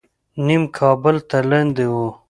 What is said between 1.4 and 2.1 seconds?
لاندې و.